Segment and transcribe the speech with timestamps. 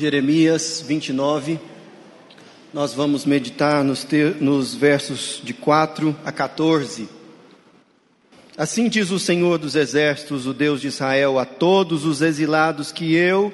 [0.00, 1.60] Jeremias 29.
[2.72, 4.06] Nós vamos meditar nos,
[4.40, 7.06] nos versos de 4 a 14.
[8.56, 13.14] Assim diz o Senhor dos Exércitos, o Deus de Israel, a todos os exilados que
[13.14, 13.52] eu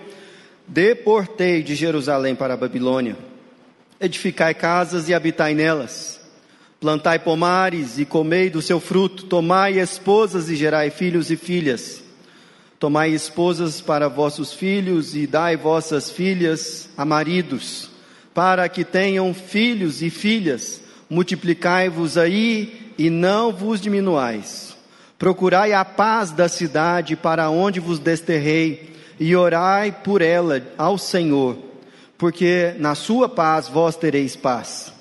[0.69, 3.17] deportei de Jerusalém para a Babilônia.
[4.01, 6.21] Edificai casas e habitai nelas.
[6.79, 9.25] Plantai pomares e comei do seu fruto.
[9.25, 12.06] Tomai esposas e gerai filhos e filhas
[12.79, 17.91] Tomai esposas para vossos filhos e dai vossas filhas a maridos,
[18.35, 20.83] para que tenham filhos e filhas.
[21.09, 24.77] Multiplicai-vos aí e não vos diminuais.
[25.19, 31.57] Procurai a paz da cidade para onde vos desterrei e orai por ela ao Senhor,
[32.19, 34.93] porque na sua paz vós tereis paz.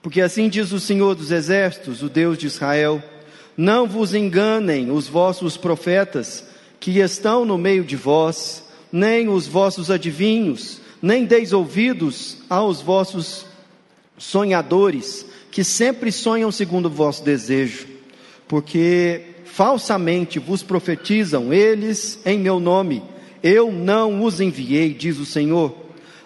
[0.00, 3.02] Porque assim diz o Senhor dos Exércitos, o Deus de Israel:
[3.56, 6.44] Não vos enganem os vossos profetas,
[6.80, 13.46] que estão no meio de vós, nem os vossos adivinhos, nem deis ouvidos aos vossos
[14.16, 17.86] sonhadores, que sempre sonham segundo o vosso desejo,
[18.46, 23.02] porque falsamente vos profetizam eles em meu nome.
[23.42, 25.74] Eu não os enviei, diz o Senhor.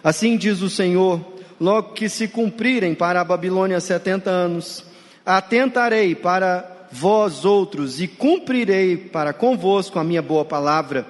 [0.03, 1.21] Assim diz o Senhor:
[1.61, 4.85] logo que se cumprirem para a Babilônia setenta anos,
[5.25, 11.07] atentarei para vós outros, e cumprirei para convosco a minha boa palavra,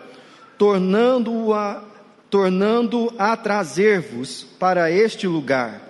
[0.56, 1.82] tornando-a
[2.30, 5.82] tornando a trazer-vos para este lugar.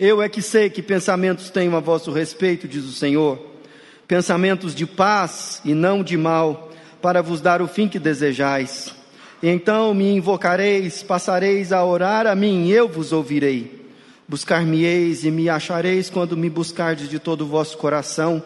[0.00, 3.38] Eu é que sei que pensamentos tenho a vosso respeito, diz o Senhor,
[4.08, 6.70] pensamentos de paz e não de mal,
[7.02, 8.94] para vos dar o fim que desejais.
[9.42, 13.84] Então me invocareis, passareis a orar a mim, e eu vos ouvirei.
[14.26, 18.42] Buscar-me-eis e me achareis quando me buscardes de todo o vosso coração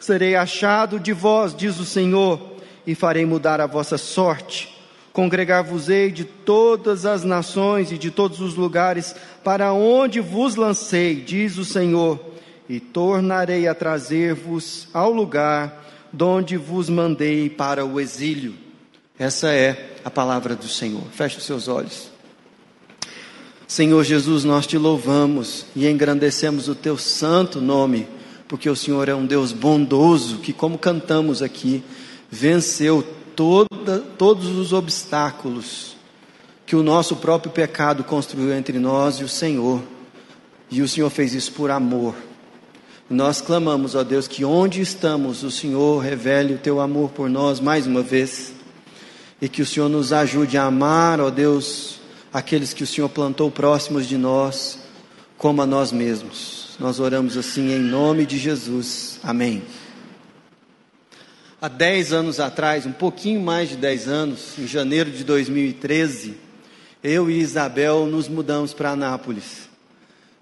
[0.00, 2.40] serei achado de vós, diz o Senhor,
[2.86, 4.76] e farei mudar a vossa sorte.
[5.12, 11.58] Congregar-vos-ei de todas as nações e de todos os lugares para onde vos lancei, diz
[11.58, 12.20] o Senhor,
[12.68, 18.54] e tornarei a trazer-vos ao lugar donde vos mandei para o exílio.
[19.18, 21.02] Essa é a palavra do Senhor.
[21.12, 22.10] Feche os seus olhos.
[23.66, 28.06] Senhor Jesus, nós te louvamos e engrandecemos o teu santo nome
[28.48, 31.84] porque o Senhor é um Deus bondoso que, como cantamos aqui,
[32.30, 35.96] venceu toda, todos os obstáculos
[36.64, 39.82] que o nosso próprio pecado construiu entre nós e o Senhor.
[40.70, 42.14] E o Senhor fez isso por amor.
[43.08, 47.58] Nós clamamos, ó Deus, que onde estamos, o Senhor revele o teu amor por nós
[47.58, 48.52] mais uma vez.
[49.40, 52.00] E que o Senhor nos ajude a amar, ó Deus,
[52.32, 54.78] aqueles que o Senhor plantou próximos de nós,
[55.38, 56.67] como a nós mesmos.
[56.78, 59.18] Nós oramos assim em nome de Jesus.
[59.24, 59.64] Amém.
[61.60, 66.36] Há dez anos atrás, um pouquinho mais de dez anos, em janeiro de 2013,
[67.02, 69.68] eu e Isabel nos mudamos para Anápolis.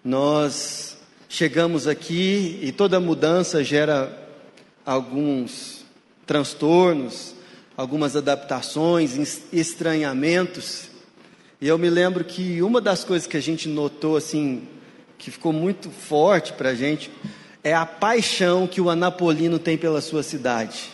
[0.05, 4.29] Nós chegamos aqui e toda mudança gera
[4.85, 5.87] alguns
[6.27, 7.35] transtornos,
[7.75, 10.91] algumas adaptações, estranhamentos.
[11.63, 14.69] E eu me lembro que uma das coisas que a gente notou assim
[15.19, 17.11] que ficou muito forte para a gente
[17.67, 20.91] é a paixão que o anapolino tem pela sua cidade.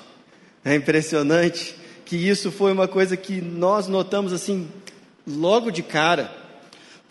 [0.65, 4.69] É impressionante que isso foi uma coisa que nós notamos assim
[5.27, 6.33] logo de cara.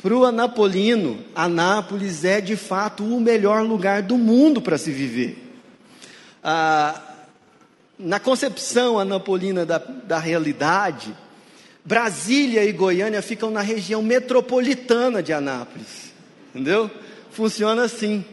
[0.01, 5.37] Para o anapolino, Anápolis é de fato o melhor lugar do mundo para se viver.
[6.43, 6.99] Ah,
[7.99, 11.15] na concepção anapolina da, da realidade,
[11.85, 16.10] Brasília e Goiânia ficam na região metropolitana de Anápolis
[16.53, 16.91] entendeu?
[17.31, 18.23] Funciona assim.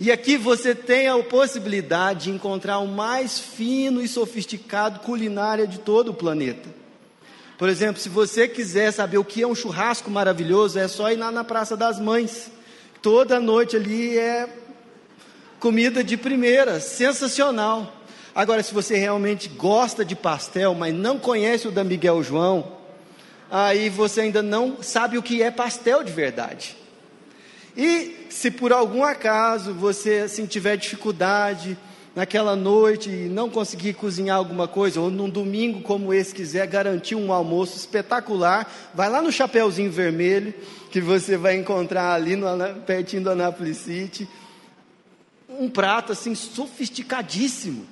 [0.00, 5.78] E aqui você tem a possibilidade de encontrar o mais fino e sofisticado culinária de
[5.78, 6.68] todo o planeta.
[7.56, 11.16] Por exemplo, se você quiser saber o que é um churrasco maravilhoso, é só ir
[11.16, 12.50] lá na Praça das Mães.
[13.00, 14.48] Toda noite ali é
[15.60, 17.94] comida de primeira, sensacional.
[18.34, 22.72] Agora, se você realmente gosta de pastel, mas não conhece o da Miguel João,
[23.48, 26.76] aí você ainda não sabe o que é pastel de verdade.
[27.76, 31.76] E se por algum acaso você assim, tiver dificuldade
[32.14, 37.16] naquela noite e não conseguir cozinhar alguma coisa, ou num domingo como esse quiser garantir
[37.16, 40.54] um almoço espetacular, vai lá no Chapeuzinho Vermelho,
[40.90, 42.46] que você vai encontrar ali no,
[42.86, 44.28] pertinho do Anápolis City,
[45.48, 47.84] um prato assim sofisticadíssimo.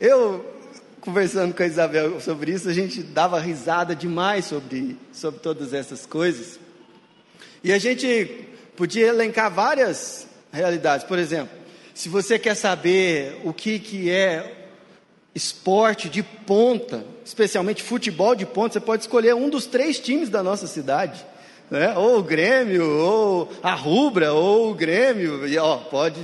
[0.00, 0.44] Eu,
[1.00, 6.04] conversando com a Isabel sobre isso, a gente dava risada demais sobre, sobre todas essas
[6.04, 6.58] coisas.
[7.62, 11.06] E a gente podia elencar várias realidades.
[11.06, 11.56] Por exemplo,
[11.94, 14.68] se você quer saber o que, que é
[15.34, 20.42] esporte de ponta, especialmente futebol de ponta, você pode escolher um dos três times da
[20.42, 21.24] nossa cidade.
[21.70, 21.96] né?
[21.96, 26.20] ou o Grêmio, ou a Rubra, ou o Grêmio, e, ó, pode,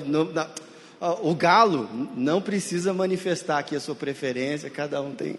[1.23, 5.37] o Galo não precisa manifestar aqui a sua preferência, cada um tem.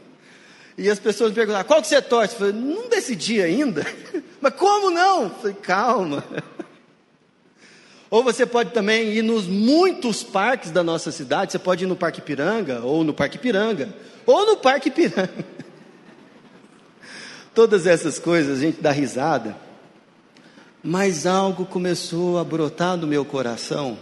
[0.77, 2.33] E as pessoas me perguntam, qual que você torce?
[2.33, 3.85] Eu falei, não decidi ainda.
[4.39, 5.23] Mas como não?
[5.23, 6.23] Eu falei, calma.
[8.09, 11.51] Ou você pode também ir nos muitos parques da nossa cidade.
[11.51, 13.93] Você pode ir no Parque Piranga, ou no Parque Piranga,
[14.25, 15.45] ou no Parque Piranga.
[17.53, 19.55] Todas essas coisas a gente dá risada,
[20.83, 23.97] mas algo começou a brotar no meu coração,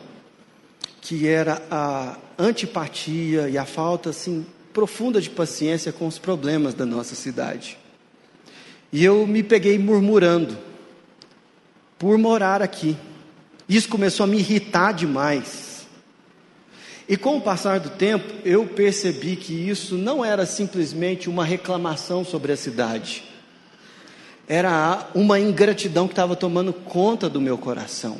[1.01, 6.85] que era a antipatia e a falta assim profunda de paciência com os problemas da
[6.85, 7.77] nossa cidade.
[8.93, 10.55] E eu me peguei murmurando
[11.97, 12.95] por morar aqui.
[13.67, 15.85] Isso começou a me irritar demais.
[17.09, 22.25] E com o passar do tempo, eu percebi que isso não era simplesmente uma reclamação
[22.25, 23.23] sobre a cidade.
[24.47, 28.17] Era uma ingratidão que estava tomando conta do meu coração.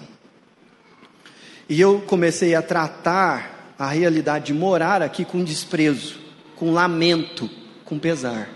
[1.69, 6.17] E eu comecei a tratar a realidade de morar aqui com desprezo,
[6.55, 7.49] com lamento,
[7.83, 8.49] com pesar.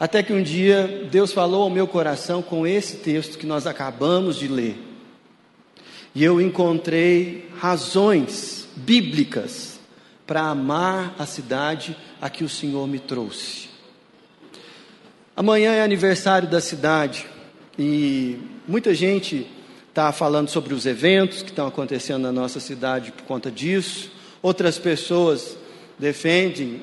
[0.00, 4.36] Até que um dia Deus falou ao meu coração com esse texto que nós acabamos
[4.36, 4.87] de ler.
[6.14, 9.78] E eu encontrei razões bíblicas
[10.26, 13.68] para amar a cidade a que o Senhor me trouxe.
[15.36, 17.26] Amanhã é aniversário da cidade
[17.78, 19.46] e muita gente
[19.88, 24.10] está falando sobre os eventos que estão acontecendo na nossa cidade por conta disso.
[24.42, 25.56] Outras pessoas
[25.98, 26.80] defendem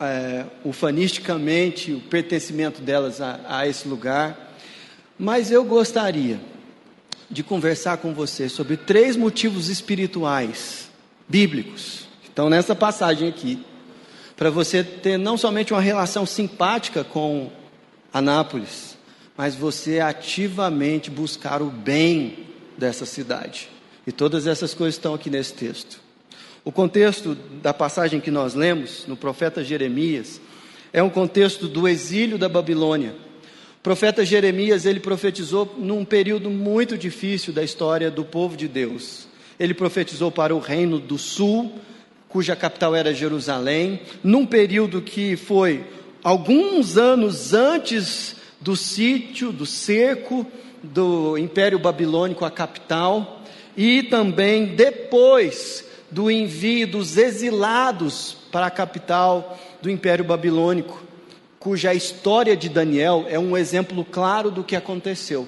[0.00, 4.56] é, ufanisticamente o pertencimento delas a, a esse lugar.
[5.18, 6.40] Mas eu gostaria
[7.30, 10.90] de conversar com você sobre três motivos espirituais
[11.28, 13.64] bíblicos que estão nessa passagem aqui,
[14.36, 17.52] para você ter não somente uma relação simpática com
[18.12, 18.96] Anápolis,
[19.36, 22.46] mas você ativamente buscar o bem
[22.76, 23.68] dessa cidade.
[24.06, 26.00] E todas essas coisas estão aqui nesse texto.
[26.64, 30.40] O contexto da passagem que nós lemos no profeta Jeremias
[30.92, 33.14] é um contexto do exílio da Babilônia
[33.80, 39.26] o profeta Jeremias, ele profetizou num período muito difícil da história do povo de Deus.
[39.58, 41.72] Ele profetizou para o reino do sul,
[42.28, 45.86] cuja capital era Jerusalém, num período que foi
[46.22, 50.46] alguns anos antes do sítio, do cerco
[50.82, 53.42] do Império Babilônico à capital,
[53.74, 61.08] e também depois do envio dos exilados para a capital do Império Babilônico
[61.60, 65.46] cuja história de Daniel é um exemplo claro do que aconteceu.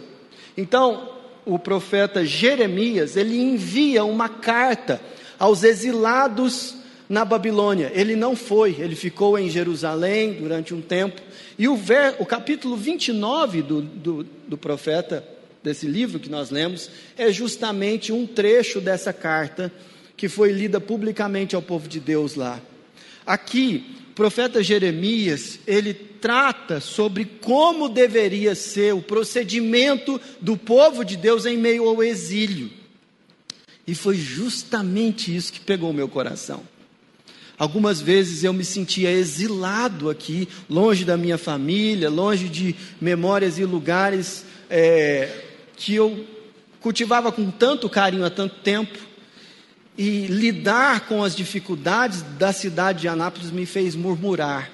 [0.56, 1.08] Então,
[1.46, 5.00] o profeta Jeremias, ele envia uma carta
[5.38, 6.76] aos exilados
[7.08, 7.90] na Babilônia.
[7.94, 11.20] Ele não foi, ele ficou em Jerusalém durante um tempo.
[11.58, 15.26] E o, ver, o capítulo 29 do, do, do profeta,
[15.64, 19.72] desse livro que nós lemos, é justamente um trecho dessa carta
[20.14, 22.60] que foi lida publicamente ao povo de Deus lá.
[23.26, 31.16] Aqui, o profeta Jeremias, ele trata sobre como deveria ser o procedimento do povo de
[31.16, 32.70] Deus em meio ao exílio.
[33.86, 36.62] E foi justamente isso que pegou o meu coração.
[37.58, 43.64] Algumas vezes eu me sentia exilado aqui, longe da minha família, longe de memórias e
[43.64, 45.42] lugares é,
[45.74, 46.26] que eu
[46.82, 49.11] cultivava com tanto carinho há tanto tempo
[49.96, 54.70] e lidar com as dificuldades da cidade de Anápolis me fez murmurar.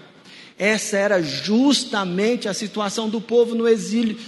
[0.59, 4.19] Essa era justamente a situação do povo no exílio.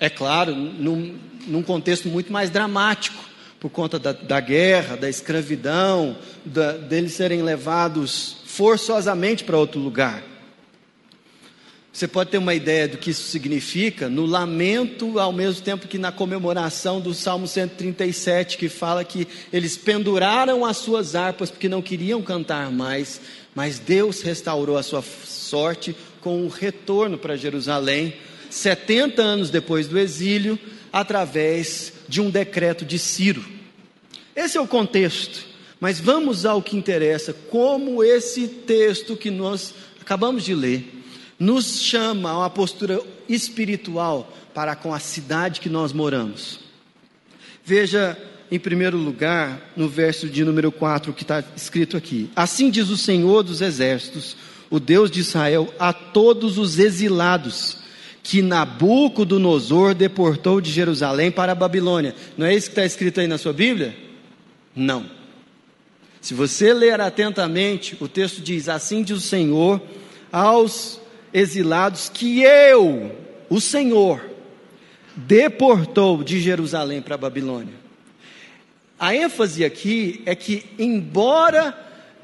[0.00, 1.16] É claro, num,
[1.46, 3.24] num contexto muito mais dramático,
[3.58, 10.22] por conta da, da guerra, da escravidão, da, deles serem levados forçosamente para outro lugar.
[11.96, 15.96] Você pode ter uma ideia do que isso significa no lamento, ao mesmo tempo que
[15.96, 21.80] na comemoração do Salmo 137, que fala que eles penduraram as suas harpas porque não
[21.80, 23.18] queriam cantar mais,
[23.54, 28.12] mas Deus restaurou a sua sorte com o retorno para Jerusalém,
[28.50, 30.58] 70 anos depois do exílio,
[30.92, 33.42] através de um decreto de Ciro.
[34.36, 35.46] Esse é o contexto,
[35.80, 40.95] mas vamos ao que interessa: como esse texto que nós acabamos de ler
[41.38, 46.60] nos chama a uma postura espiritual para com a cidade que nós moramos.
[47.64, 48.16] Veja,
[48.50, 52.96] em primeiro lugar, no verso de número 4 que está escrito aqui: Assim diz o
[52.96, 54.36] Senhor dos Exércitos,
[54.70, 57.78] o Deus de Israel, a todos os exilados
[58.22, 62.14] que Nabucodonosor deportou de Jerusalém para a Babilônia.
[62.36, 63.96] Não é isso que está escrito aí na sua Bíblia?
[64.74, 65.08] Não.
[66.20, 69.80] Se você ler atentamente, o texto diz: Assim diz o Senhor
[70.32, 71.00] aos
[71.36, 73.14] exilados que eu,
[73.50, 74.24] o Senhor,
[75.14, 77.74] deportou de Jerusalém para a Babilônia.
[78.98, 81.78] A ênfase aqui é que, embora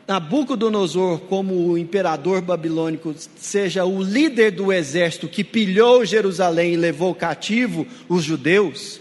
[0.09, 7.14] Nabucodonosor, como o imperador babilônico, seja o líder do exército que pilhou Jerusalém e levou
[7.14, 8.99] cativo os judeus,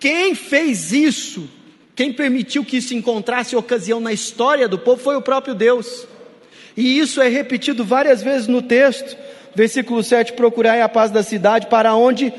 [0.00, 1.48] quem fez isso,
[1.94, 6.08] quem permitiu que isso encontrasse ocasião na história do povo foi o próprio Deus.
[6.76, 9.16] E isso é repetido várias vezes no texto.
[9.54, 12.32] Versículo 7: Procurai a paz da cidade, para onde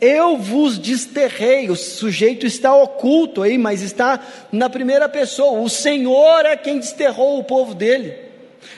[0.00, 1.70] eu vos desterrei.
[1.70, 4.20] O sujeito está oculto aí, mas está
[4.52, 5.60] na primeira pessoa.
[5.60, 8.26] O Senhor é quem desterrou o povo dele.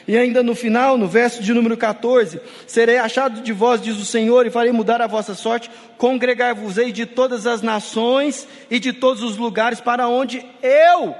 [0.06, 4.04] E ainda no final, no verso de número 14: Serei achado de vós, diz o
[4.04, 9.23] Senhor, e farei mudar a vossa sorte, congregar-vos-ei de todas as nações e de todos
[9.23, 11.14] os lugares para onde eu,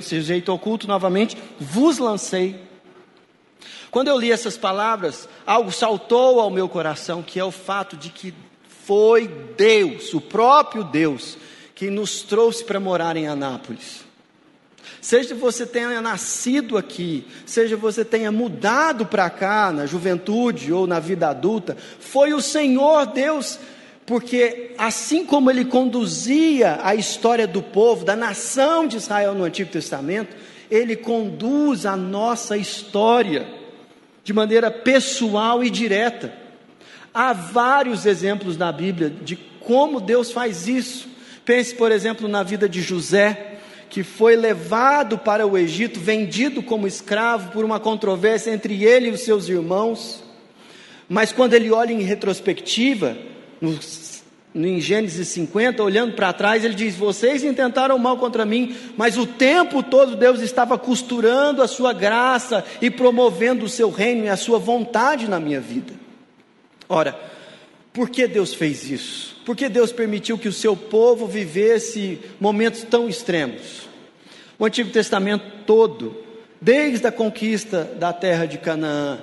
[0.00, 2.67] sujeito oculto novamente, vos lancei.
[3.90, 8.10] Quando eu li essas palavras, algo saltou ao meu coração, que é o fato de
[8.10, 8.34] que
[8.84, 11.36] foi Deus, o próprio Deus,
[11.74, 14.06] que nos trouxe para morar em Anápolis.
[15.00, 20.98] Seja você tenha nascido aqui, seja você tenha mudado para cá na juventude ou na
[20.98, 23.58] vida adulta, foi o Senhor Deus,
[24.04, 29.70] porque assim como ele conduzia a história do povo, da nação de Israel no Antigo
[29.70, 30.36] Testamento,
[30.70, 33.57] ele conduz a nossa história
[34.28, 36.30] de maneira pessoal e direta.
[37.14, 41.08] Há vários exemplos na Bíblia de como Deus faz isso.
[41.46, 43.56] Pense, por exemplo, na vida de José,
[43.88, 49.12] que foi levado para o Egito, vendido como escravo por uma controvérsia entre ele e
[49.12, 50.22] os seus irmãos.
[51.08, 53.16] Mas quando ele olha em retrospectiva,
[53.62, 53.78] no,
[54.54, 59.26] em Gênesis 50, olhando para trás, ele diz: Vocês intentaram mal contra mim, mas o
[59.26, 64.36] tempo todo Deus estava costurando a sua graça e promovendo o seu reino e a
[64.36, 65.92] sua vontade na minha vida.
[66.88, 67.18] Ora,
[67.92, 69.36] por que Deus fez isso?
[69.44, 73.88] Por que Deus permitiu que o seu povo vivesse momentos tão extremos?
[74.58, 76.16] O Antigo Testamento todo,
[76.60, 79.18] desde a conquista da terra de Canaã,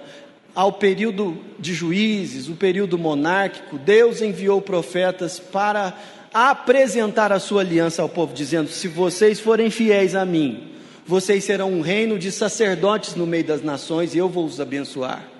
[0.55, 5.93] ao período de juízes, o período monárquico, Deus enviou profetas para
[6.33, 10.71] apresentar a sua aliança ao povo, dizendo: Se vocês forem fiéis a mim,
[11.05, 15.35] vocês serão um reino de sacerdotes no meio das nações e eu vou os abençoar.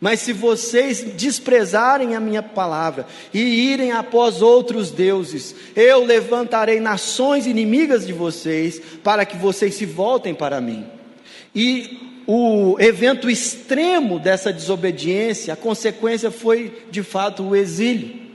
[0.00, 7.46] Mas se vocês desprezarem a minha palavra e irem após outros deuses, eu levantarei nações
[7.46, 10.86] inimigas de vocês para que vocês se voltem para mim.
[11.54, 18.26] E o evento extremo dessa desobediência, a consequência foi de fato o exílio.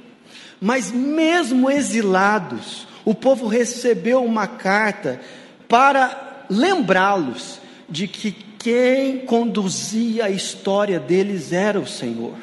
[0.60, 5.20] Mas mesmo exilados, o povo recebeu uma carta
[5.68, 12.36] para lembrá-los de que quem conduzia a história deles era o Senhor.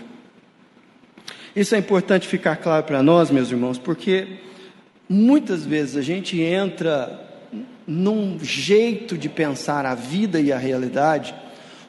[1.55, 4.38] Isso é importante ficar claro para nós, meus irmãos, porque
[5.09, 7.27] muitas vezes a gente entra
[7.88, 11.35] num jeito de pensar a vida e a realidade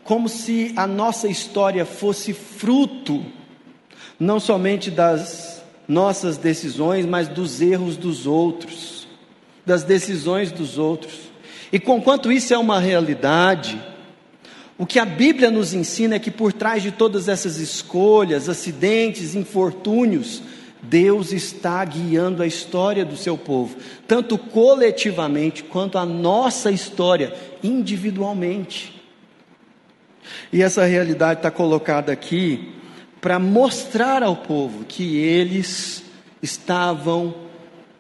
[0.10, 3.24] como se a nossa história fosse fruto
[4.20, 9.08] não somente das nossas decisões, mas dos erros dos outros,
[9.64, 11.14] das decisões dos outros.
[11.72, 13.80] E conquanto isso é uma realidade,
[14.80, 19.36] o que a Bíblia nos ensina é que por trás de todas essas escolhas, acidentes,
[19.36, 20.42] infortúnios,
[20.82, 29.02] Deus está guiando a história do seu povo, tanto coletivamente quanto a nossa história individualmente.
[30.52, 32.74] E essa realidade está colocada aqui
[33.20, 36.04] para mostrar ao povo que eles
[36.42, 37.36] estavam,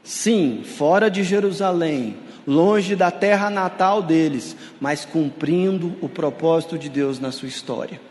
[0.03, 2.17] sim, fora de Jerusalém,
[2.47, 8.08] longe da terra natal deles, mas cumprindo o propósito de Deus na sua história.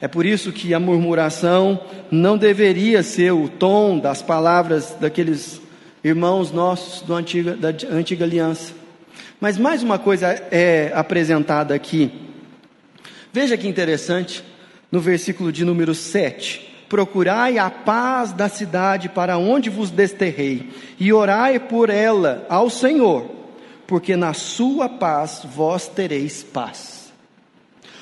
[0.00, 5.60] É por isso que a murmuração não deveria ser o tom das palavras daqueles
[6.04, 8.72] irmãos nossos do da antiga aliança.
[9.40, 12.12] Mas mais uma coisa é apresentada aqui.
[13.32, 14.44] Veja que interessante,
[14.90, 16.66] no versículo de número 7.
[16.88, 23.30] Procurai a paz da cidade para onde vos desterrei, e orai por ela ao Senhor,
[23.86, 26.97] porque na sua paz vós tereis paz.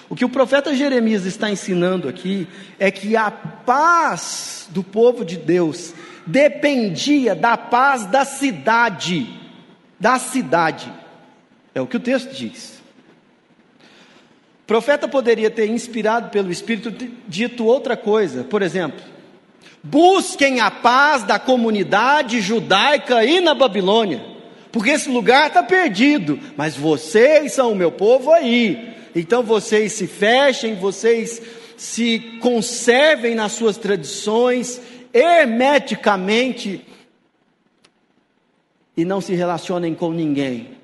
[0.09, 2.47] O que o profeta Jeremias está ensinando aqui
[2.79, 5.95] é que a paz do povo de Deus
[6.27, 9.29] dependia da paz da cidade,
[9.99, 10.93] da cidade.
[11.75, 12.81] É o que o texto diz.
[14.63, 16.93] O profeta poderia ter inspirado pelo Espírito
[17.27, 19.01] dito outra coisa, por exemplo,
[19.83, 24.37] busquem a paz da comunidade judaica aí na Babilônia
[24.77, 28.95] porque esse lugar está perdido, mas vocês são o meu povo aí.
[29.19, 31.41] Então vocês se fechem, vocês
[31.75, 34.79] se conservem nas suas tradições,
[35.11, 36.87] hermeticamente
[38.95, 40.77] e não se relacionem com ninguém,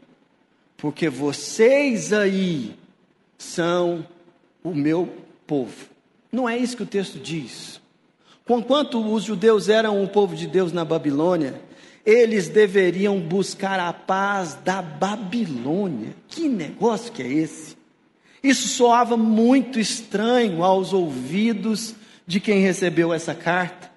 [0.79, 2.75] porque vocês aí
[3.37, 4.07] são
[4.65, 5.13] o meu
[5.47, 5.91] povo.
[6.33, 7.83] Não é isso que o texto diz.
[8.47, 11.61] Conquanto os judeus eram o povo de Deus na Babilônia,
[12.05, 16.15] eles deveriam buscar a paz da Babilônia.
[16.29, 17.82] Que negócio que é esse?
[18.43, 21.95] Isso soava muito estranho aos ouvidos
[22.27, 23.91] de quem recebeu essa carta.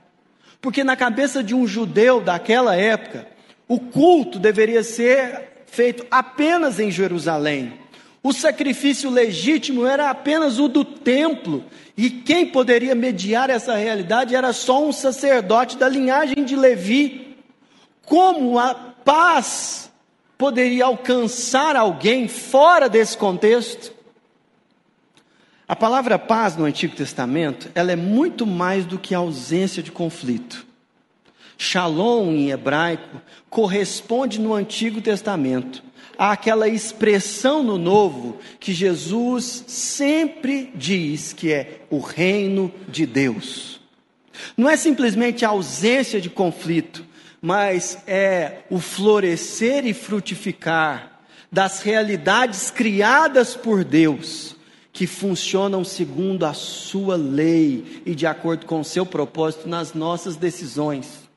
[0.62, 3.28] Porque na cabeça de um judeu daquela época,
[3.68, 7.74] o culto deveria ser feito apenas em Jerusalém.
[8.22, 11.64] O sacrifício legítimo era apenas o do templo,
[11.96, 17.38] e quem poderia mediar essa realidade era só um sacerdote da linhagem de Levi.
[18.04, 19.92] Como a paz
[20.38, 23.95] poderia alcançar alguém fora desse contexto?
[25.68, 30.64] A palavra paz no Antigo Testamento, ela é muito mais do que ausência de conflito.
[31.58, 33.20] Shalom em hebraico
[33.50, 35.84] corresponde no Antigo Testamento
[36.20, 43.82] àquela expressão no Novo que Jesus sempre diz que é o reino de Deus.
[44.56, 47.04] Não é simplesmente a ausência de conflito,
[47.42, 54.55] mas é o florescer e frutificar das realidades criadas por Deus
[54.96, 60.38] que funcionam segundo a sua lei e de acordo com o seu propósito nas nossas
[60.38, 61.30] decisões.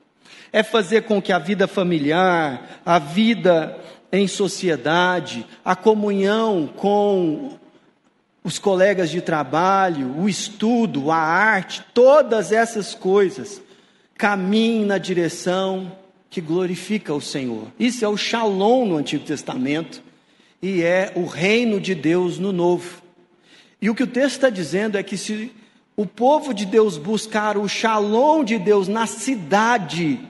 [0.53, 3.77] É fazer com que a vida familiar, a vida
[4.13, 7.59] em sociedade, a comunhão com
[8.45, 13.61] os colegas de trabalho, o estudo, a arte, todas essas coisas
[14.17, 15.91] caminhem na direção
[16.31, 17.67] que glorifica o Senhor.
[17.77, 20.01] Isso é o Shalom no Antigo Testamento
[20.63, 23.08] e é o reino de Deus no Novo.
[23.81, 25.53] E o que o texto está dizendo é que se
[25.97, 30.21] o povo de Deus buscar o shalom de Deus na cidade,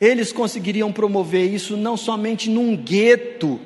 [0.00, 3.60] eles conseguiriam promover isso não somente num gueto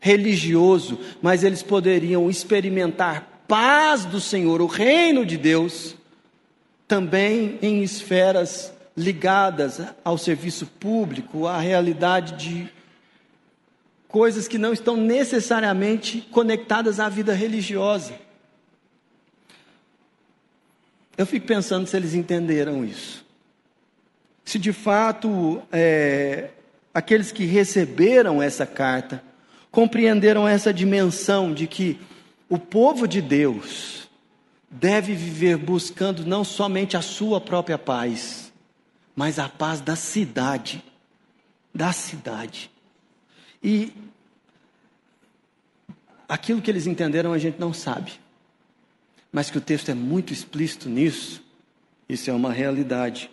[0.00, 5.96] religioso, mas eles poderiam experimentar paz do Senhor, o reino de Deus,
[6.86, 12.77] também em esferas ligadas ao serviço público, à realidade de
[14.08, 18.14] coisas que não estão necessariamente conectadas à vida religiosa.
[21.16, 23.24] Eu fico pensando se eles entenderam isso.
[24.44, 26.50] Se de fato é,
[26.94, 29.22] aqueles que receberam essa carta
[29.70, 32.00] compreenderam essa dimensão de que
[32.48, 34.08] o povo de Deus
[34.70, 38.50] deve viver buscando não somente a sua própria paz,
[39.14, 40.82] mas a paz da cidade.
[41.74, 42.70] Da cidade.
[43.62, 43.92] E
[46.28, 48.12] aquilo que eles entenderam a gente não sabe.
[49.32, 51.42] Mas que o texto é muito explícito nisso,
[52.08, 53.30] isso é uma realidade.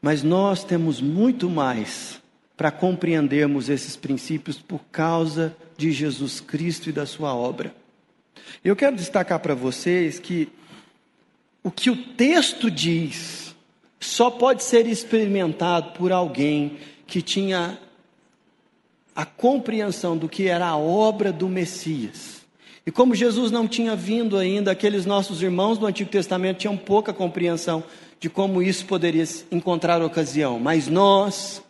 [0.00, 2.20] Mas nós temos muito mais
[2.56, 7.74] para compreendermos esses princípios por causa de Jesus Cristo e da sua obra.
[8.62, 10.48] Eu quero destacar para vocês que
[11.62, 13.54] o que o texto diz
[13.98, 17.78] só pode ser experimentado por alguém que tinha
[19.20, 22.40] a compreensão do que era a obra do Messias.
[22.86, 27.12] E como Jesus não tinha vindo ainda, aqueles nossos irmãos do Antigo Testamento tinham pouca
[27.12, 27.84] compreensão
[28.18, 30.58] de como isso poderia encontrar ocasião.
[30.58, 31.62] Mas nós,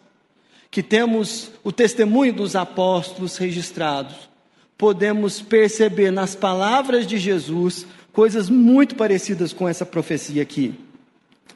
[0.70, 4.30] que temos o testemunho dos apóstolos registrados,
[4.78, 10.72] podemos perceber nas palavras de Jesus coisas muito parecidas com essa profecia aqui.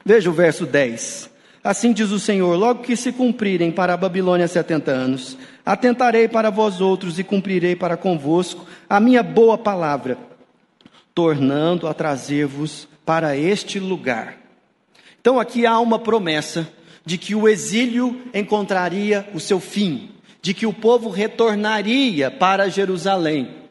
[0.04, 1.30] Veja o verso 10.
[1.64, 6.50] Assim diz o Senhor: logo que se cumprirem para a Babilônia setenta anos, atentarei para
[6.50, 10.18] vós outros e cumprirei para convosco a minha boa palavra,
[11.14, 14.36] tornando a trazer-vos para este lugar.
[15.18, 16.68] Então aqui há uma promessa
[17.02, 20.10] de que o exílio encontraria o seu fim,
[20.42, 23.64] de que o povo retornaria para Jerusalém.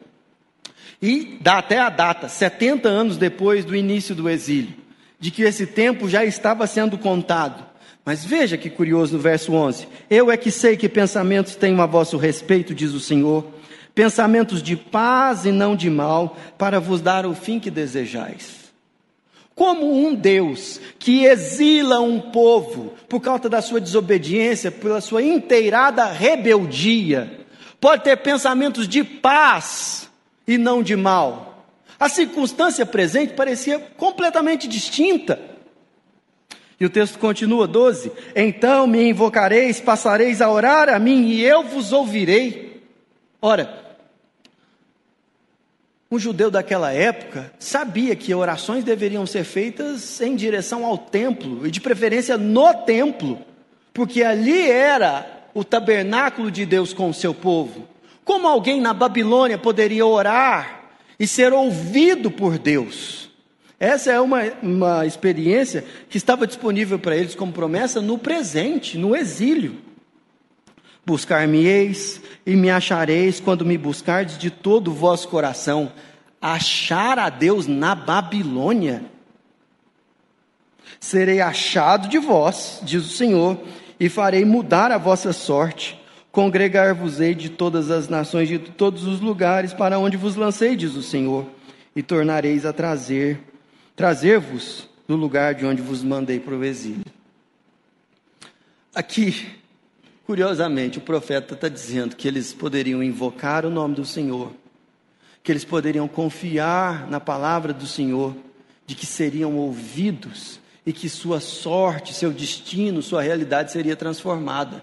[1.00, 4.74] E dá até a data, 70 anos depois do início do exílio,
[5.20, 7.73] de que esse tempo já estava sendo contado.
[8.04, 11.86] Mas veja que curioso no verso 11: Eu é que sei que pensamentos tenho a
[11.86, 13.46] vosso respeito, diz o Senhor,
[13.94, 18.64] pensamentos de paz e não de mal, para vos dar o fim que desejais.
[19.54, 26.06] Como um Deus que exila um povo por causa da sua desobediência, pela sua inteirada
[26.06, 27.40] rebeldia,
[27.80, 30.10] pode ter pensamentos de paz
[30.46, 31.66] e não de mal.
[32.00, 35.53] A circunstância presente parecia completamente distinta.
[36.78, 41.62] E o texto continua, 12: Então me invocareis, passareis a orar a mim, e eu
[41.62, 42.82] vos ouvirei.
[43.40, 43.84] Ora,
[46.10, 51.70] um judeu daquela época sabia que orações deveriam ser feitas em direção ao templo, e
[51.70, 53.38] de preferência no templo,
[53.92, 57.88] porque ali era o tabernáculo de Deus com o seu povo.
[58.24, 60.84] Como alguém na Babilônia poderia orar
[61.18, 63.30] e ser ouvido por Deus?
[63.84, 69.14] Essa é uma, uma experiência que estava disponível para eles como promessa no presente, no
[69.14, 69.76] exílio.
[71.04, 75.92] Buscar-me-eis e me achareis quando me buscardes de todo o vosso coração.
[76.40, 79.04] Achar a Deus na Babilônia.
[80.98, 83.60] Serei achado de vós, diz o Senhor,
[84.00, 86.00] e farei mudar a vossa sorte.
[86.32, 91.02] Congregar-vos-ei de todas as nações, de todos os lugares para onde vos lancei, diz o
[91.02, 91.44] Senhor,
[91.94, 93.52] e tornareis a trazer,
[93.96, 97.04] trazer-vos do lugar de onde vos mandei para o exílio.
[98.94, 99.62] Aqui,
[100.26, 104.52] Curiosamente, o profeta está dizendo que eles poderiam invocar o nome do Senhor,
[105.42, 108.34] que eles poderiam confiar na palavra do Senhor,
[108.86, 114.82] de que seriam ouvidos e que sua sorte, seu destino, sua realidade seria transformada.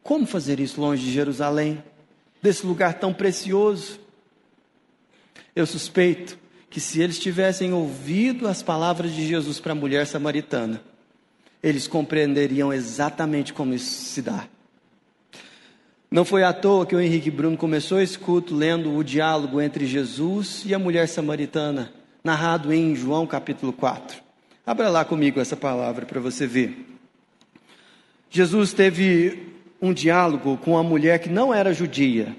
[0.00, 1.82] Como fazer isso longe de Jerusalém,
[2.40, 3.98] desse lugar tão precioso?
[5.56, 10.82] Eu suspeito que se eles tivessem ouvido as palavras de Jesus para a mulher samaritana,
[11.62, 14.46] eles compreenderiam exatamente como isso se dá.
[16.10, 19.86] Não foi à toa que o Henrique Bruno começou esse culto lendo o diálogo entre
[19.86, 24.22] Jesus e a mulher samaritana, narrado em João capítulo 4.
[24.64, 26.86] Abra lá comigo essa palavra para você ver.
[28.30, 32.34] Jesus teve um diálogo com uma mulher que não era judia,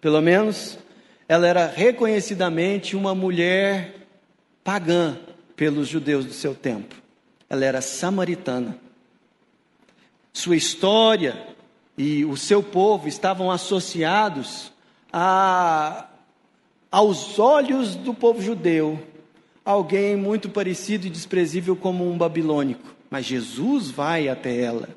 [0.00, 0.78] pelo menos
[1.32, 4.06] ela era reconhecidamente uma mulher
[4.62, 5.18] pagã
[5.56, 7.02] pelos judeus do seu tempo
[7.52, 8.78] ela era samaritana.
[10.32, 11.54] Sua história
[11.98, 14.72] e o seu povo estavam associados
[15.12, 16.08] a,
[16.90, 18.98] aos olhos do povo judeu,
[19.62, 22.88] alguém muito parecido e desprezível como um babilônico.
[23.10, 24.88] Mas Jesus vai até ela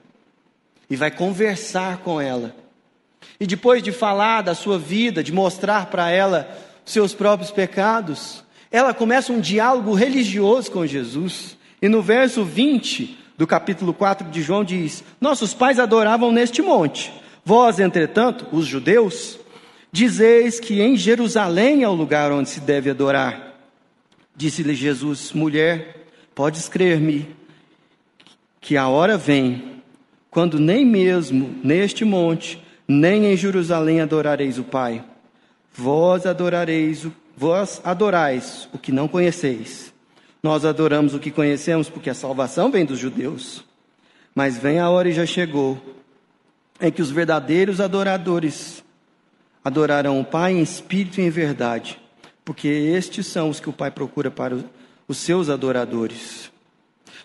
[0.89, 2.55] e vai conversar com ela.
[3.39, 6.49] E depois de falar da sua vida, de mostrar para ela
[6.85, 11.57] seus próprios pecados, ela começa um diálogo religioso com Jesus.
[11.81, 17.11] E no verso 20 do capítulo 4 de João diz: Nossos pais adoravam neste monte.
[17.43, 19.39] Vós, entretanto, os judeus,
[19.91, 23.53] dizeis que em Jerusalém é o lugar onde se deve adorar.
[24.35, 27.35] Disse-lhe Jesus: Mulher, podes crer-me
[28.59, 29.81] que a hora vem,
[30.29, 35.03] quando nem mesmo neste monte, nem em Jerusalém adorareis o Pai.
[35.73, 39.93] Vós adorareis, vós adorais o que não conheceis.
[40.41, 43.63] Nós adoramos o que conhecemos porque a salvação vem dos judeus.
[44.33, 45.81] Mas vem a hora e já chegou
[46.79, 48.83] em que os verdadeiros adoradores
[49.63, 51.99] adorarão o Pai em espírito e em verdade,
[52.43, 54.59] porque estes são os que o Pai procura para
[55.07, 56.51] os seus adoradores.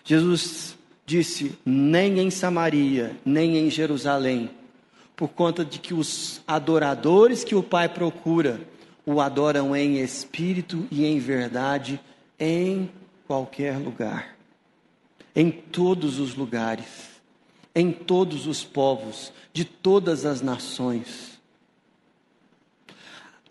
[0.03, 4.49] Jesus disse: nem em Samaria, nem em Jerusalém,
[5.21, 8.59] por conta de que os adoradores que o Pai procura
[9.05, 12.01] o adoram em espírito e em verdade,
[12.39, 12.89] em
[13.27, 14.35] qualquer lugar,
[15.35, 17.21] em todos os lugares,
[17.75, 21.39] em todos os povos, de todas as nações.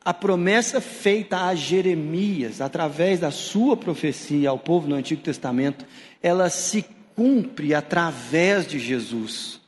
[0.05, 5.87] A promessa feita a Jeremias, através da sua profecia ao povo no Antigo Testamento,
[6.21, 9.60] ela se cumpre através de Jesus,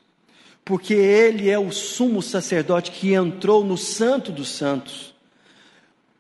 [0.65, 5.13] porque ele é o sumo sacerdote que entrou no Santo dos Santos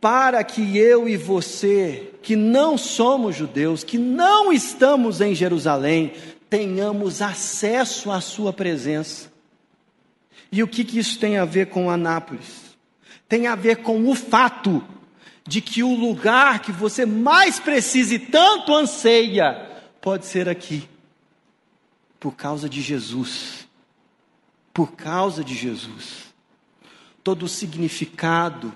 [0.03, 6.15] para que eu e você, que não somos judeus, que não estamos em Jerusalém,
[6.51, 9.31] tenhamos acesso à Sua presença.
[10.51, 12.77] E o que, que isso tem a ver com Anápolis?
[13.29, 14.85] Tem a ver com o fato
[15.47, 20.89] de que o lugar que você mais precisa e tanto anseia pode ser aqui,
[22.19, 23.69] por causa de Jesus.
[24.73, 26.33] Por causa de Jesus.
[27.23, 28.73] Todo o significado,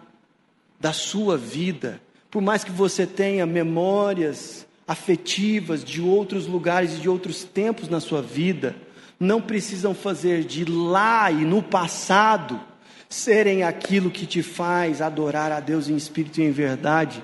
[0.79, 7.09] da sua vida, por mais que você tenha memórias afetivas de outros lugares e de
[7.09, 8.77] outros tempos na sua vida,
[9.19, 12.61] não precisam fazer de lá e no passado
[13.09, 17.23] serem aquilo que te faz adorar a Deus em espírito e em verdade,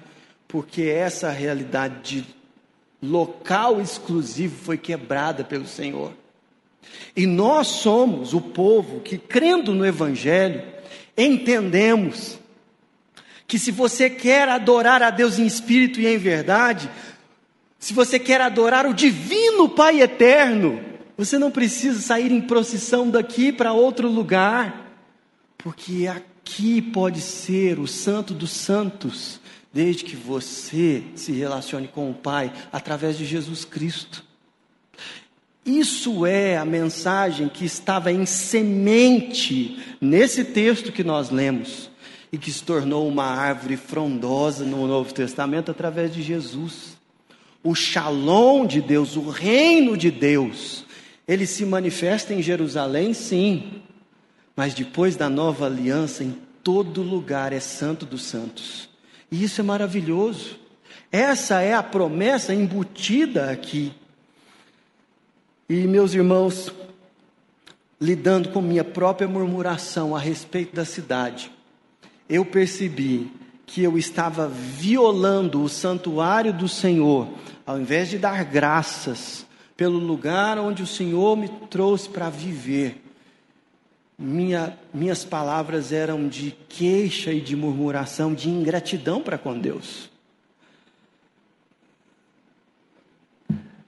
[0.49, 2.25] porque essa realidade de
[3.03, 6.13] local exclusivo foi quebrada pelo Senhor.
[7.15, 10.63] E nós somos o povo que, crendo no Evangelho,
[11.17, 12.39] entendemos
[13.47, 16.91] que se você quer adorar a Deus em espírito e em verdade,
[17.79, 20.83] se você quer adorar o divino Pai eterno,
[21.17, 24.97] você não precisa sair em procissão daqui para outro lugar,
[25.59, 29.39] porque aqui pode ser o Santo dos Santos,
[29.73, 34.25] desde que você se relacione com o Pai através de Jesus Cristo.
[35.65, 41.89] Isso é a mensagem que estava em semente nesse texto que nós lemos
[42.33, 46.97] e que se tornou uma árvore frondosa no Novo Testamento através de Jesus.
[47.63, 50.85] O shalom de Deus, o reino de Deus,
[51.29, 53.83] ele se manifesta em Jerusalém, sim,
[54.57, 58.89] mas depois da nova aliança, em todo lugar é santo dos santos.
[59.31, 60.59] E isso é maravilhoso.
[61.11, 63.93] Essa é a promessa embutida aqui.
[65.75, 66.71] E meus irmãos,
[67.99, 71.51] lidando com minha própria murmuração a respeito da cidade,
[72.29, 73.33] eu percebi
[73.65, 77.27] que eu estava violando o santuário do Senhor,
[77.65, 83.03] ao invés de dar graças pelo lugar onde o Senhor me trouxe para viver.
[84.19, 90.12] Minha, minhas palavras eram de queixa e de murmuração, de ingratidão para com Deus.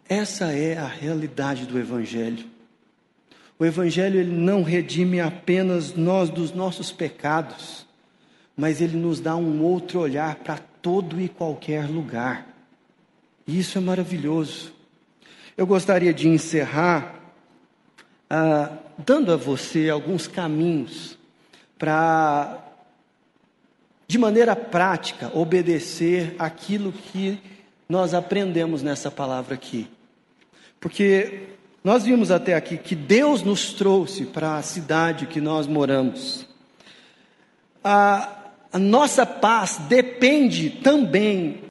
[0.08, 2.44] Essa é a realidade do Evangelho.
[3.58, 7.86] O Evangelho ele não redime apenas nós dos nossos pecados,
[8.56, 12.46] mas ele nos dá um outro olhar para todo e qualquer lugar.
[13.46, 14.72] E isso é maravilhoso.
[15.56, 17.20] Eu gostaria de encerrar
[18.28, 21.16] ah, dando a você alguns caminhos
[21.78, 22.58] para,
[24.06, 27.40] de maneira prática, obedecer aquilo que
[27.88, 29.88] nós aprendemos nessa palavra aqui.
[30.80, 31.48] Porque
[31.82, 36.46] nós vimos até aqui que Deus nos trouxe para a cidade que nós moramos.
[37.82, 38.36] A,
[38.72, 41.64] a nossa paz depende também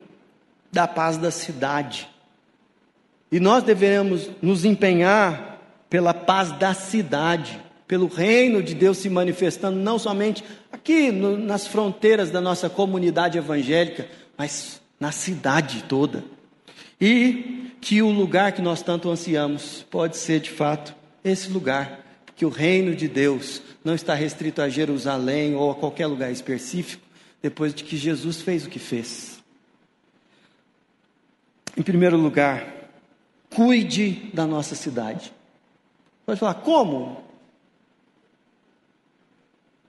[0.71, 2.08] da paz da cidade.
[3.32, 9.80] E nós devemos nos empenhar pela paz da cidade, pelo reino de Deus se manifestando
[9.80, 16.24] não somente aqui no, nas fronteiras da nossa comunidade evangélica, mas na cidade toda.
[17.00, 22.46] E que o lugar que nós tanto ansiamos pode ser de fato esse lugar, porque
[22.46, 27.04] o reino de Deus não está restrito a Jerusalém ou a qualquer lugar específico,
[27.42, 29.44] depois de que Jesus fez o que fez.
[31.76, 32.66] Em primeiro lugar,
[33.50, 35.34] cuide da nossa cidade.
[36.26, 37.22] Pode falar, como?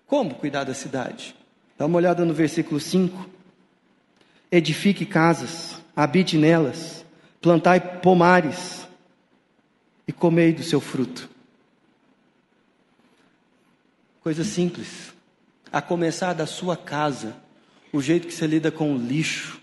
[0.09, 1.37] Como cuidar da cidade?
[1.79, 3.34] Dá uma olhada no versículo 5.
[4.57, 7.05] Edifique casas, habite nelas
[7.41, 8.87] plantai pomares
[10.07, 11.29] e comei do seu fruto.
[14.21, 15.13] Coisa simples.
[15.73, 17.37] A começar da sua casa,
[17.93, 19.61] o jeito que você lida com o lixo,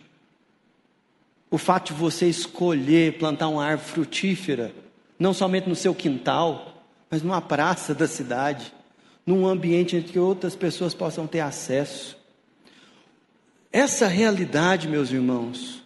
[1.50, 4.76] o fato de você escolher plantar uma árvore frutífera,
[5.18, 8.74] não somente no seu quintal, mas numa praça da cidade,
[9.26, 12.21] num ambiente em que outras pessoas possam ter acesso.
[13.72, 15.82] Essa realidade, meus irmãos,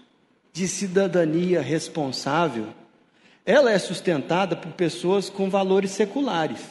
[0.52, 2.68] de cidadania responsável,
[3.46, 6.62] ela é sustentada por pessoas com valores seculares.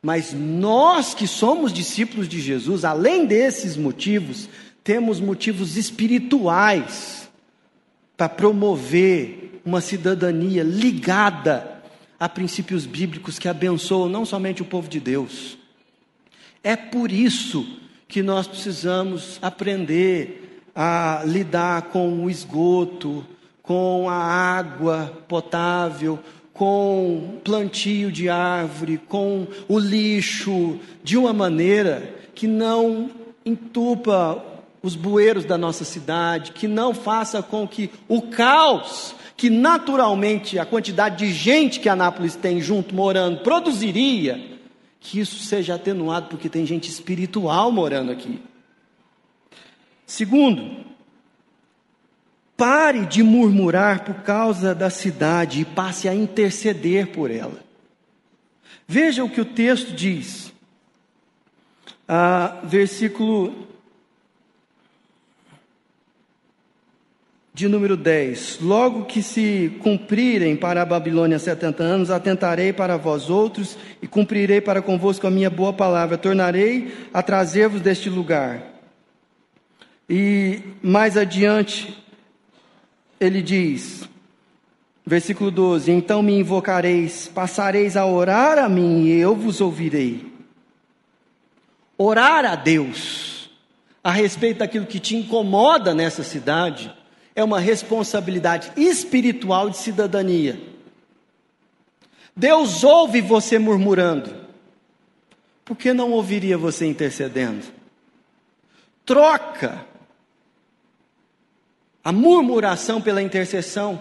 [0.00, 4.48] Mas nós que somos discípulos de Jesus, além desses motivos,
[4.84, 7.28] temos motivos espirituais
[8.16, 11.82] para promover uma cidadania ligada
[12.20, 15.58] a princípios bíblicos que abençoam não somente o povo de Deus.
[16.62, 23.24] É por isso que nós precisamos aprender a lidar com o esgoto,
[23.62, 26.18] com a água potável,
[26.52, 33.10] com plantio de árvore, com o lixo, de uma maneira que não
[33.44, 34.42] entupa
[34.82, 40.64] os bueiros da nossa cidade, que não faça com que o caos que naturalmente a
[40.64, 44.55] quantidade de gente que Anápolis tem junto morando produziria,
[45.06, 48.42] que isso seja atenuado porque tem gente espiritual morando aqui.
[50.04, 50.84] Segundo,
[52.56, 57.64] pare de murmurar por causa da cidade e passe a interceder por ela.
[58.86, 60.52] Veja o que o texto diz.
[62.08, 63.68] Ah, versículo
[67.56, 73.30] de número 10: Logo que se cumprirem para a Babilônia setenta anos, atentarei para vós
[73.30, 78.62] outros e cumprirei para convosco a minha boa palavra, tornarei a trazer-vos deste lugar.
[80.06, 81.96] E mais adiante,
[83.18, 84.06] ele diz,
[85.06, 90.30] versículo 12: Então me invocareis, passareis a orar a mim e eu vos ouvirei.
[91.96, 93.48] Orar a Deus
[94.04, 96.94] a respeito daquilo que te incomoda nessa cidade
[97.36, 100.58] é uma responsabilidade espiritual de cidadania.
[102.34, 104.34] Deus ouve você murmurando,
[105.62, 107.66] por que não ouviria você intercedendo?
[109.04, 109.86] Troca
[112.02, 114.00] a murmuração pela intercessão.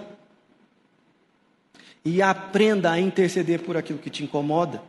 [2.08, 4.80] E aprenda a interceder por aquilo que te incomoda.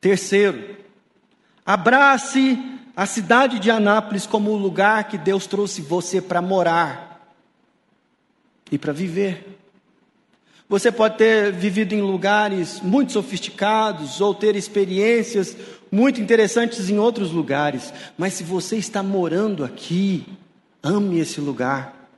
[0.00, 0.76] Terceiro,
[1.64, 2.56] abrace
[2.96, 7.30] a cidade de Anápolis como o lugar que Deus trouxe você para morar
[8.72, 9.58] e para viver.
[10.66, 15.54] Você pode ter vivido em lugares muito sofisticados ou ter experiências
[15.92, 20.26] muito interessantes em outros lugares, mas se você está morando aqui,
[20.82, 22.08] ame esse lugar.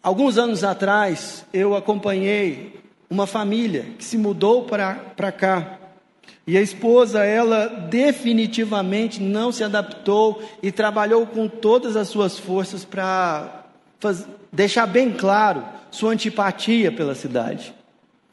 [0.00, 5.78] Alguns anos atrás, eu acompanhei uma família que se mudou para cá.
[6.46, 12.84] E a esposa, ela definitivamente não se adaptou e trabalhou com todas as suas forças
[12.84, 13.64] para
[14.50, 17.72] deixar bem claro sua antipatia pela cidade.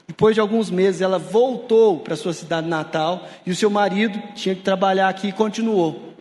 [0.07, 4.55] Depois de alguns meses, ela voltou para sua cidade natal e o seu marido tinha
[4.55, 6.15] que trabalhar aqui e continuou.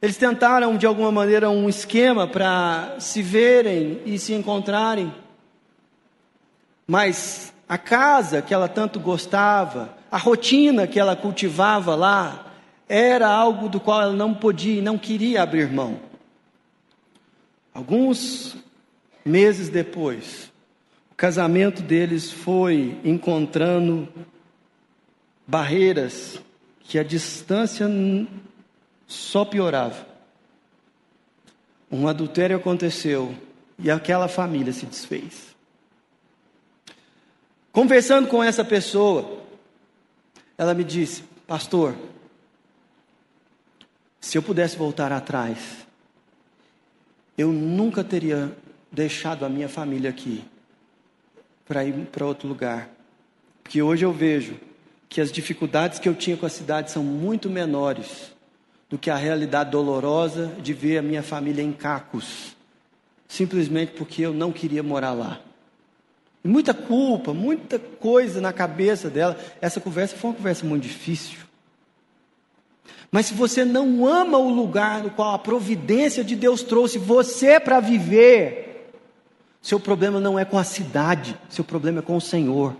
[0.00, 5.12] Eles tentaram, de alguma maneira, um esquema para se verem e se encontrarem.
[6.86, 12.52] Mas a casa que ela tanto gostava, a rotina que ela cultivava lá,
[12.88, 16.00] era algo do qual ela não podia e não queria abrir mão.
[17.74, 18.56] Alguns
[19.24, 20.52] meses depois,
[21.16, 24.08] casamento deles foi encontrando
[25.46, 26.40] barreiras
[26.80, 27.88] que a distância
[29.06, 30.06] só piorava.
[31.90, 33.34] Um adultério aconteceu
[33.78, 35.54] e aquela família se desfez.
[37.72, 39.40] Conversando com essa pessoa,
[40.58, 41.94] ela me disse: Pastor,
[44.20, 45.86] se eu pudesse voltar atrás,
[47.36, 48.56] eu nunca teria
[48.90, 50.44] deixado a minha família aqui
[51.66, 52.88] para ir para outro lugar.
[53.62, 54.56] Porque hoje eu vejo
[55.08, 58.34] que as dificuldades que eu tinha com a cidade são muito menores
[58.88, 62.56] do que a realidade dolorosa de ver a minha família em cacos,
[63.26, 65.40] simplesmente porque eu não queria morar lá.
[66.46, 69.38] Muita culpa, muita coisa na cabeça dela.
[69.60, 71.38] Essa conversa foi uma conversa muito difícil.
[73.10, 77.58] Mas se você não ama o lugar no qual a providência de Deus trouxe você
[77.58, 78.90] para viver,
[79.62, 82.76] seu problema não é com a cidade, seu problema é com o Senhor.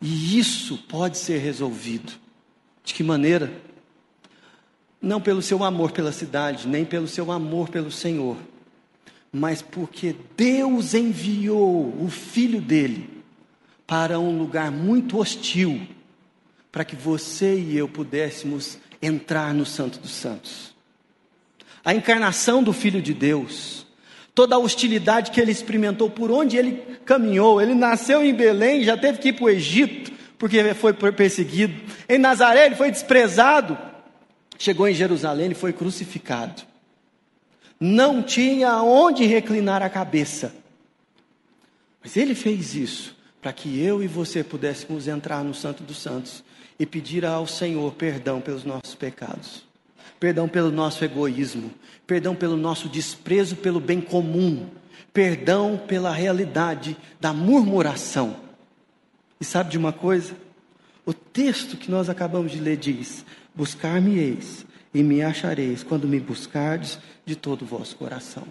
[0.00, 2.12] E isso pode ser resolvido.
[2.84, 3.52] De que maneira?
[5.00, 8.36] Não pelo seu amor pela cidade, nem pelo seu amor pelo Senhor,
[9.32, 13.08] mas porque Deus enviou o filho dele
[13.86, 15.80] para um lugar muito hostil,
[16.70, 20.74] para que você e eu pudéssemos entrar no Santo dos Santos.
[21.84, 23.82] A encarnação do Filho de Deus
[24.34, 27.60] toda a hostilidade que ele experimentou por onde ele caminhou.
[27.60, 31.74] Ele nasceu em Belém, já teve que ir para o Egito, porque foi perseguido.
[32.08, 33.78] Em Nazaré, ele foi desprezado.
[34.58, 36.62] Chegou em Jerusalém, ele foi crucificado.
[37.84, 40.54] Não tinha onde reclinar a cabeça.
[42.00, 46.44] Mas ele fez isso para que eu e você pudéssemos entrar no Santo dos Santos
[46.78, 49.64] e pedir ao Senhor perdão pelos nossos pecados
[50.22, 51.72] perdão pelo nosso egoísmo,
[52.06, 54.68] perdão pelo nosso desprezo pelo bem comum,
[55.12, 58.36] perdão pela realidade da murmuração.
[59.40, 60.36] E sabe de uma coisa?
[61.04, 66.98] O texto que nós acabamos de ler diz: Buscar-me-eis e me achareis quando me buscardes
[67.24, 68.46] de todo o vosso coração.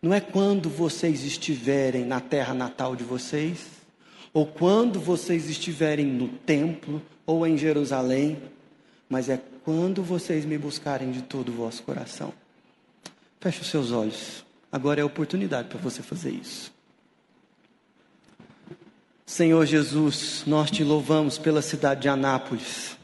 [0.00, 3.66] Não é quando vocês estiverem na terra natal de vocês,
[4.32, 8.42] ou quando vocês estiverem no templo ou em Jerusalém,
[9.08, 12.32] mas é quando vocês me buscarem de todo o vosso coração.
[13.40, 14.44] Feche os seus olhos.
[14.72, 16.72] Agora é a oportunidade para você fazer isso.
[19.24, 22.96] Senhor Jesus, nós te louvamos pela cidade de Anápolis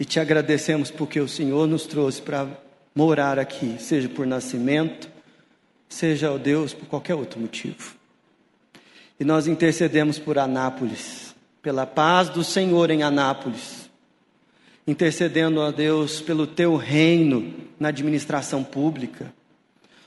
[0.00, 2.48] e te agradecemos porque o Senhor nos trouxe para
[2.92, 5.08] morar aqui, seja por nascimento,
[5.88, 7.94] seja, ó Deus, por qualquer outro motivo.
[9.20, 13.90] E nós intercedemos por Anápolis, pela paz do Senhor em Anápolis
[14.86, 19.32] intercedendo a Deus pelo teu reino na administração pública,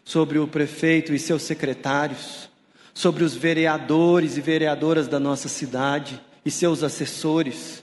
[0.04, 2.50] sobre o prefeito e seus secretários,
[2.94, 7.83] sobre os vereadores e vereadoras da nossa cidade e seus assessores,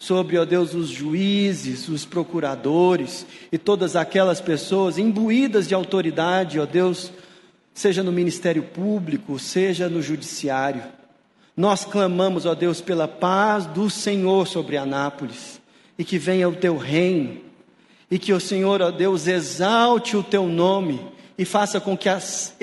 [0.00, 6.64] sobre, ó Deus, os juízes, os procuradores e todas aquelas pessoas imbuídas de autoridade, ó
[6.64, 7.12] Deus,
[7.74, 10.82] seja no ministério público, seja no judiciário.
[11.54, 15.60] Nós clamamos, ó Deus, pela paz do Senhor sobre Anápolis
[15.98, 17.38] e que venha o teu reino,
[18.10, 20.98] e que o Senhor, ó Deus, exalte o teu nome
[21.36, 22.56] e faça com que, as,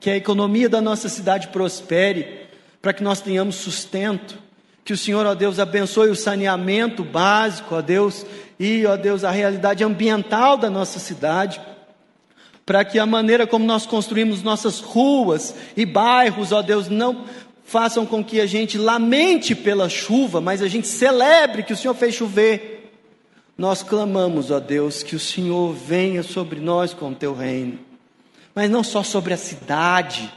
[0.00, 2.48] que a economia da nossa cidade prospere,
[2.82, 4.47] para que nós tenhamos sustento,
[4.88, 8.24] Que o Senhor, ó Deus, abençoe o saneamento básico, ó Deus,
[8.58, 11.60] e, ó Deus, a realidade ambiental da nossa cidade
[12.64, 17.26] para que a maneira como nós construímos nossas ruas e bairros, ó Deus, não
[17.64, 21.92] façam com que a gente lamente pela chuva, mas a gente celebre que o Senhor
[21.92, 22.90] fez chover.
[23.58, 27.78] Nós clamamos, ó Deus, que o Senhor venha sobre nós com o teu reino,
[28.54, 30.32] mas não só sobre a cidade,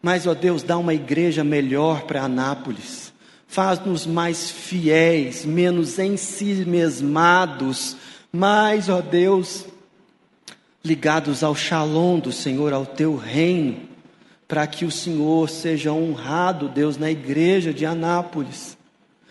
[0.00, 3.11] mas, ó Deus, dá uma igreja melhor para Anápolis.
[3.52, 7.94] Faz-nos mais fiéis, menos em si mesmados,
[8.32, 9.66] mais, ó Deus,
[10.82, 13.76] ligados ao shalom do Senhor, ao teu reino,
[14.48, 18.74] para que o Senhor seja honrado, Deus, na igreja de Anápolis.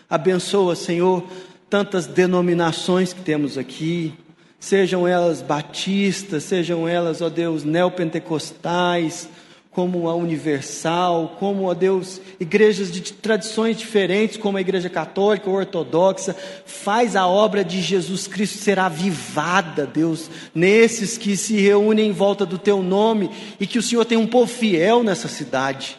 [0.08, 1.24] Abençoa, Senhor,
[1.68, 4.14] tantas denominações que temos aqui,
[4.60, 9.28] sejam elas batistas, sejam elas, ó Deus, neopentecostais,
[9.72, 15.56] como a Universal, como, ó Deus, igrejas de tradições diferentes, como a Igreja Católica ou
[15.56, 22.12] Ortodoxa, faz a obra de Jesus Cristo ser avivada, Deus, nesses que se reúnem em
[22.12, 25.96] volta do Teu nome e que o Senhor tem um povo fiel nessa cidade.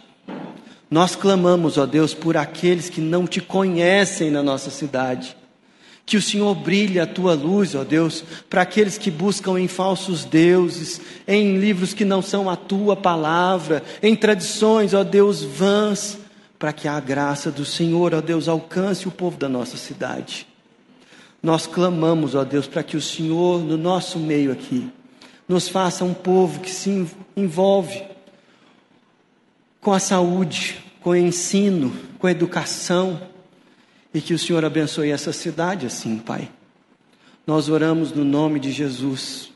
[0.89, 5.35] Nós clamamos, ó Deus, por aqueles que não te conhecem na nossa cidade
[6.05, 10.25] que o Senhor brilhe a tua luz, ó Deus, para aqueles que buscam em falsos
[10.25, 16.17] deuses, em livros que não são a tua palavra, em tradições, ó Deus, vãs,
[16.59, 20.45] para que a graça do Senhor, ó Deus, alcance o povo da nossa cidade.
[21.41, 24.89] Nós clamamos, ó Deus, para que o Senhor, no nosso meio aqui,
[25.47, 28.03] nos faça um povo que se envolve
[29.81, 33.19] com a saúde, com o ensino, com a educação,
[34.13, 36.49] e que o Senhor abençoe essa cidade assim, Pai.
[37.45, 39.51] Nós oramos no nome de Jesus.